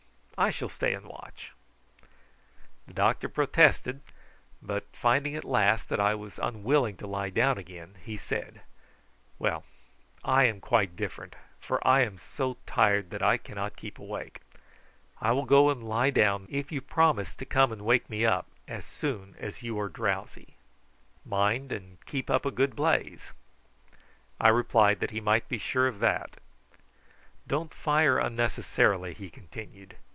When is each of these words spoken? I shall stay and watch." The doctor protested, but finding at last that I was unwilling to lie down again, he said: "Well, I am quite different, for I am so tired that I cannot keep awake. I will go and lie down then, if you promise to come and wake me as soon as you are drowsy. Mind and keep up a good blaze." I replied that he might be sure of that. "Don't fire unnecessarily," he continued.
I 0.37 0.49
shall 0.49 0.69
stay 0.69 0.95
and 0.95 1.05
watch." 1.05 1.51
The 2.87 2.95
doctor 2.95 3.29
protested, 3.29 4.01
but 4.59 4.87
finding 4.91 5.35
at 5.35 5.43
last 5.45 5.87
that 5.89 5.99
I 5.99 6.15
was 6.15 6.39
unwilling 6.41 6.97
to 6.97 7.05
lie 7.05 7.29
down 7.29 7.59
again, 7.59 7.93
he 8.03 8.17
said: 8.17 8.61
"Well, 9.37 9.63
I 10.23 10.45
am 10.45 10.59
quite 10.59 10.95
different, 10.95 11.35
for 11.59 11.79
I 11.87 11.99
am 12.01 12.17
so 12.17 12.57
tired 12.65 13.11
that 13.11 13.21
I 13.21 13.37
cannot 13.37 13.75
keep 13.75 13.99
awake. 13.99 14.41
I 15.21 15.31
will 15.31 15.45
go 15.45 15.69
and 15.69 15.83
lie 15.87 16.09
down 16.09 16.47
then, 16.47 16.55
if 16.59 16.71
you 16.71 16.81
promise 16.81 17.35
to 17.35 17.45
come 17.45 17.71
and 17.71 17.83
wake 17.85 18.09
me 18.09 18.25
as 18.25 18.83
soon 18.83 19.35
as 19.37 19.61
you 19.61 19.79
are 19.79 19.89
drowsy. 19.89 20.55
Mind 21.23 21.71
and 21.71 22.03
keep 22.07 22.31
up 22.31 22.47
a 22.47 22.51
good 22.51 22.75
blaze." 22.75 23.31
I 24.39 24.47
replied 24.47 25.01
that 25.01 25.11
he 25.11 25.21
might 25.21 25.47
be 25.47 25.59
sure 25.59 25.87
of 25.87 25.99
that. 25.99 26.37
"Don't 27.45 27.71
fire 27.75 28.17
unnecessarily," 28.17 29.13
he 29.13 29.29
continued. 29.29 29.97